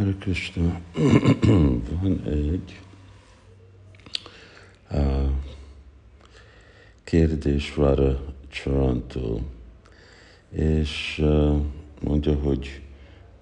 Hare 0.00 0.14
Krishna, 0.18 0.80
van 2.00 2.22
egy 2.26 2.80
uh, 4.90 5.28
kérdés 7.04 7.74
Vara 7.74 8.20
Charantól, 8.48 9.40
és 10.50 11.18
uh, 11.22 11.56
mondja, 12.02 12.34
hogy 12.34 12.80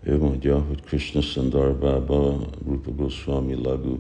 ő 0.02 0.18
mondja, 0.18 0.58
hogy 0.58 0.82
Krishna 0.82 1.20
Sandarbába, 1.20 2.48
Rupa 2.66 2.90
Goswami 2.90 3.54
Lagu 3.54 3.98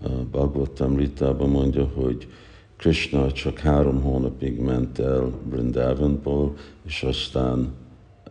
uh, 0.00 0.12
Bhagavatam 0.12 0.96
Ritában 0.96 1.48
mondja, 1.48 1.84
hogy 1.84 2.28
Krishna 2.76 3.32
csak 3.32 3.58
három 3.58 4.00
hónapig 4.00 4.60
ment 4.60 4.98
el 4.98 5.32
Brindavanból, 5.50 6.56
és 6.86 7.02
aztán 7.02 7.72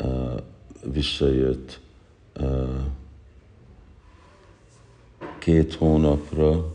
uh, 0.04 0.40
visszajött 0.94 1.80
két 5.42 5.74
hónapra, 5.74 6.74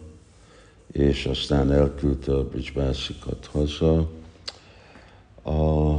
és 0.92 1.26
aztán 1.26 1.72
elküldte 1.72 2.34
a 2.34 2.48
Bridgebászikat 2.48 3.46
haza. 3.52 4.10
A, 5.42 5.94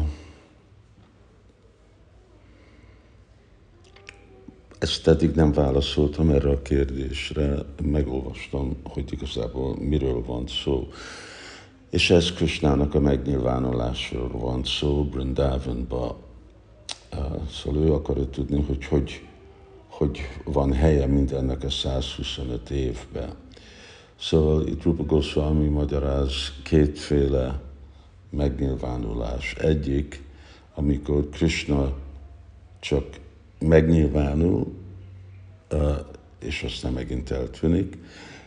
ezt 4.80 5.08
eddig 5.08 5.32
nem 5.32 5.52
válaszoltam 5.52 6.30
erre 6.30 6.50
a 6.50 6.62
kérdésre, 6.62 7.66
megolvastam, 7.82 8.78
hogy 8.84 9.12
igazából 9.12 9.76
miről 9.80 10.24
van 10.24 10.48
szó. 10.48 10.88
És 11.90 12.10
ez 12.10 12.34
Krishnának 12.34 12.94
a 12.94 13.00
megnyilvánulásról 13.00 14.30
van 14.30 14.64
szó, 14.64 15.04
Brindavanba. 15.04 16.18
Szóval 17.52 17.82
ő 17.82 17.94
akarja 17.94 18.30
tudni, 18.30 18.62
hogy 18.62 18.86
hogy 18.86 19.27
hogy 19.98 20.20
van 20.44 20.74
helye 20.74 21.06
mindennek 21.06 21.64
a 21.64 21.70
125 21.70 22.70
évben. 22.70 23.34
Szóval 24.20 24.68
itt 24.68 24.84
Rupa 24.84 25.04
Goswami 25.04 25.68
magyaráz 25.68 26.34
kétféle 26.64 27.62
megnyilvánulás. 28.30 29.54
Egyik, 29.54 30.24
amikor 30.76 31.30
Krishna 31.30 31.94
csak 32.80 33.06
megnyilvánul, 33.60 34.74
és 36.40 36.64
aztán 36.64 36.94
megint 36.94 37.32
eltűnik, 37.32 37.98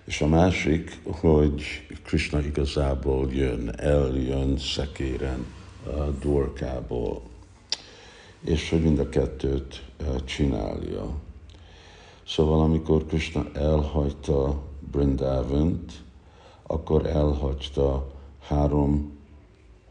és 0.05 0.21
a 0.21 0.27
másik, 0.27 1.01
hogy 1.05 1.63
Krishna 2.03 2.41
igazából 2.41 3.33
jön, 3.33 3.73
eljön 3.77 4.59
szekéren, 4.59 5.47
a 5.87 6.11
dorkából, 6.23 7.23
és 8.45 8.71
hogy 8.71 8.83
mind 8.83 8.99
a 8.99 9.09
kettőt 9.09 9.83
csinálja. 10.25 11.29
Szóval 12.31 12.61
amikor 12.61 13.07
Krishna 13.07 13.47
elhagyta 13.53 14.63
Brindavant, 14.93 15.93
akkor 16.63 17.07
elhagyta 17.07 18.07
három 18.41 19.19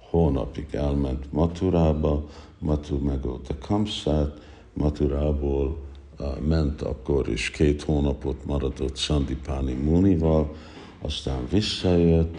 hónapig, 0.10 0.68
elment 0.72 1.32
Maturába, 1.32 2.26
Matur 2.60 3.00
megölte 3.00 3.58
Kamszát, 3.58 4.40
Maturából 4.74 5.78
uh, 6.20 6.40
ment 6.40 6.82
akkor 6.82 7.30
is 7.30 7.50
két 7.50 7.84
hónapot 7.84 8.46
maradott 8.46 8.98
Sandipani 8.98 9.74
Munival, 9.74 10.56
aztán 11.02 11.48
visszajött, 11.52 12.36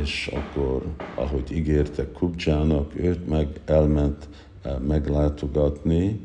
és 0.00 0.30
akkor, 0.34 0.82
ahogy 1.14 1.52
ígérte 1.52 2.12
Kubcsának, 2.12 2.94
őt 2.94 3.28
meg 3.28 3.60
elment 3.64 4.28
uh, 4.64 4.80
meglátogatni, 4.80 6.20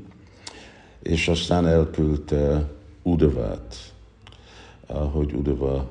és 1.01 1.27
aztán 1.27 1.67
elküldte 1.67 2.69
Udavát, 3.03 3.93
hogy 4.87 5.33
Udava 5.33 5.89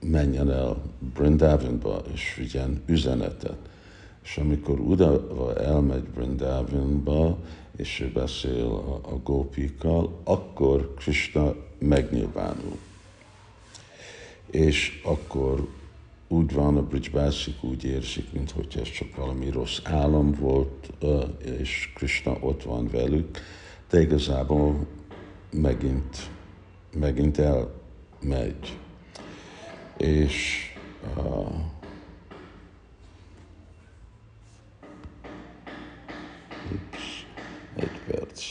menjen 0.00 0.50
el 0.50 0.76
Brindavanba, 1.14 2.02
és 2.12 2.34
vigyen 2.34 2.82
üzenetet. 2.86 3.58
És 4.22 4.36
amikor 4.36 4.80
Udava 4.80 5.56
elmegy 5.56 6.04
Brindavanba, 6.04 7.38
és 7.76 8.00
ő 8.00 8.10
beszél 8.12 8.64
a, 8.64 8.94
a 9.12 9.18
gópikkal, 9.22 10.20
akkor 10.24 10.94
Krishna 10.94 11.54
megnyilvánul. 11.78 12.78
És 14.50 15.00
akkor 15.04 15.68
úgy 16.28 16.52
van, 16.52 16.76
a 16.76 16.82
Bridgebászik 16.82 17.64
úgy 17.64 17.84
érzik, 17.84 18.32
mint 18.32 18.50
hogy 18.50 18.78
ez 18.80 18.90
csak 18.90 19.16
valami 19.16 19.50
rossz 19.50 19.78
álom 19.84 20.32
volt, 20.32 20.92
és 21.44 21.92
Krishna 21.94 22.36
ott 22.40 22.62
van 22.62 22.88
velük, 22.88 23.38
de 23.90 24.00
igazából 24.00 24.86
megint, 25.50 26.30
megint 26.92 27.38
elmegy. 27.38 28.78
És 29.96 30.66
uh, 31.16 31.54
ups, 36.72 37.26
egy 37.76 38.00
perc. 38.06 38.50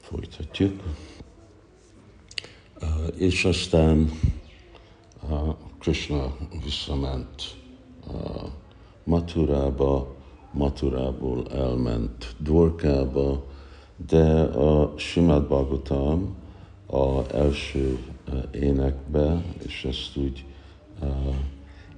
Folytatjuk. 0.00 0.82
Uh, 2.80 3.20
és 3.20 3.44
aztán 3.44 4.10
uh, 5.28 5.54
Krishna 5.78 6.36
visszament 6.64 7.56
uh, 8.06 8.48
Maturába, 9.04 10.14
Maturából 10.52 11.48
elment 11.52 12.34
Dvorkába, 12.38 13.44
de 13.96 14.42
a 14.42 14.94
Simát 14.96 15.48
Bhagavatam 15.48 16.34
a 16.86 17.34
első 17.34 17.98
uh, 18.28 18.42
énekbe, 18.52 19.42
és 19.66 19.84
ezt 19.84 20.16
úgy 20.16 20.44
uh, 21.00 21.34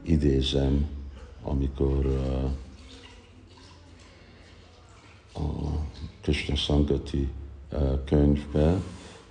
idézem, 0.02 0.86
amikor 1.42 2.06
uh, 2.06 2.44
a 5.44 5.80
Krishna 6.20 6.54
Sangati 6.54 7.28
uh, 7.72 8.04
könyvbe, 8.04 8.80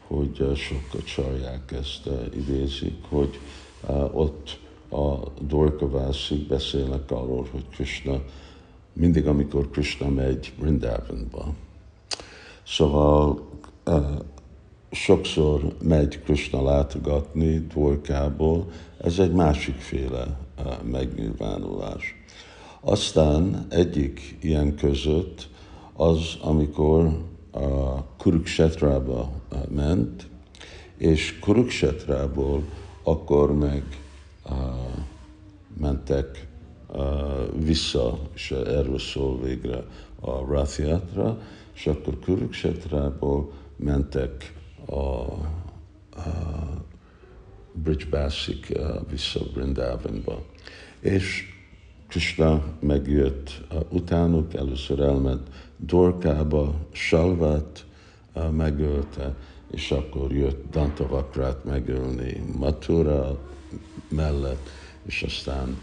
hogy 0.08 0.40
uh, 0.40 0.56
sokkal 0.56 1.04
csalják 1.04 1.72
ezt 1.72 2.06
uh, 2.06 2.26
idézik, 2.36 3.04
hogy 3.10 3.40
uh, 3.88 4.18
ott 4.18 4.60
a 4.90 5.32
Dorkavászik 5.42 6.48
beszélnek 6.48 7.12
arról, 7.12 7.48
hogy 7.52 7.66
Krishna, 7.70 8.22
mindig 8.94 9.28
amikor 9.28 9.70
Krishna 9.70 10.10
megy 10.10 10.54
Vrindavanba, 10.60 11.54
Szóval 12.68 13.50
sokszor 14.92 15.76
megy 15.82 16.22
Krishna 16.24 16.64
látogatni 16.64 17.58
dvorkából, 17.58 18.68
ez 18.98 19.20
egy 19.20 19.32
másikféle 19.32 20.38
megnyilvánulás. 20.84 22.16
Aztán 22.82 23.66
egyik 23.70 24.38
ilyen 24.42 24.76
között 24.76 25.50
az, 25.94 26.38
amikor 26.42 27.20
a 27.52 28.04
Kuruksetrába 28.18 29.32
ment, 29.70 30.28
és 30.98 31.40
Kuruksetrából 31.40 32.64
akkor 33.04 33.54
meg 33.54 33.84
uh, 34.50 34.56
mentek 35.80 36.48
uh, 36.88 37.66
vissza, 37.66 38.20
és 38.34 38.52
erről 38.52 39.00
szól 39.00 39.40
végre 39.42 39.84
a 40.20 40.46
Rathiatra, 40.46 41.38
és 41.76 41.88
akkor 41.88 42.20
Kuruksetrából 42.20 43.52
mentek 43.76 44.54
a, 44.86 44.96
a 44.96 45.34
Bridgebászik 47.74 48.74
vissza 49.10 49.40
Brindavanba. 49.54 50.46
És 51.00 51.54
Krishna 52.08 52.64
megjött 52.80 53.62
utánuk, 53.90 54.54
először 54.54 55.00
elment 55.00 55.50
Dorkába, 55.78 56.76
Salvát 56.92 57.86
megölte, 58.52 59.36
és 59.72 59.92
akkor 59.92 60.32
jött 60.32 60.72
Dantavakrát 60.72 61.64
megölni 61.64 62.44
Matura 62.58 63.40
mellett, 64.10 64.70
és 65.06 65.24
aztán 65.24 65.78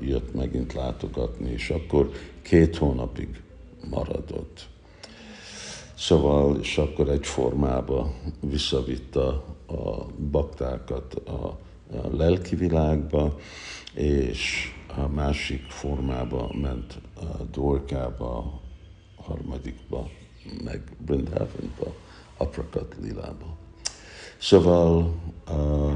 jött 0.00 0.34
megint 0.34 0.72
látogatni, 0.72 1.50
és 1.50 1.70
akkor 1.70 2.10
két 2.42 2.76
hónapig 2.76 3.42
maradott. 3.90 4.68
Szóval, 5.98 6.58
és 6.60 6.78
akkor 6.78 7.08
egy 7.08 7.26
formába 7.26 8.14
visszavitta 8.40 9.44
a 9.66 10.04
baktákat 10.30 11.14
a, 11.14 11.58
lelki 12.10 12.56
világba, 12.56 13.36
és 13.94 14.72
a 14.96 15.08
másik 15.08 15.70
formába 15.70 16.50
ment 16.60 16.98
a 17.14 17.42
Dorkába, 17.52 18.60
a 19.16 19.22
harmadikba, 19.22 20.08
meg 20.64 20.82
Brindavanba, 20.98 21.94
Aprakat 22.36 22.96
Lilába. 23.00 23.56
Szóval 24.38 25.14
uh, 25.50 25.92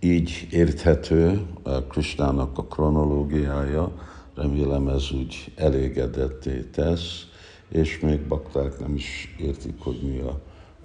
így 0.00 0.46
érthető 0.50 1.46
a 1.62 1.82
Kristának 1.82 2.58
a 2.58 2.64
kronológiája, 2.64 3.92
remélem 4.34 4.88
ez 4.88 5.10
úgy 5.12 5.52
elégedetté 5.56 6.62
tesz, 6.62 7.32
és 7.74 8.00
még 8.00 8.20
bakták 8.20 8.78
nem 8.78 8.94
is 8.94 9.34
értik, 9.40 9.74
hogy 9.78 10.00
mi 10.02 10.18
a, 10.18 10.40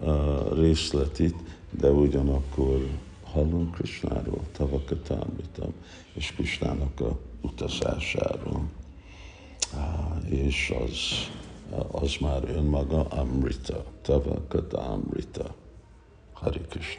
a 0.09 0.53
részlet 0.53 1.19
itt, 1.19 1.37
de 1.71 1.89
ugyanakkor 1.89 2.87
hallunk 3.23 3.75
Krisnáról, 3.75 4.41
Tavakatámritam, 4.51 5.73
és 6.13 6.33
Krisnának 6.33 6.99
a 6.99 7.17
utazásáról. 7.41 8.69
És 10.29 10.73
az, 10.85 10.97
az 11.91 12.15
már 12.19 12.43
önmaga 12.43 13.03
Amrita, 13.03 13.83
Tavakatámrita. 14.01 15.55
Hari 16.33 16.59
Krishna. 16.69 16.87